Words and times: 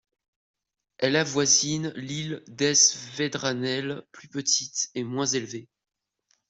Elle 0.97 1.15
avoisine 1.15 1.89
l'île 1.95 2.41
d'Es 2.47 2.95
Vedranell 3.17 4.01
plus 4.11 4.29
petite 4.29 4.89
et 4.95 5.03
moins 5.03 5.27
élevée. 5.27 5.69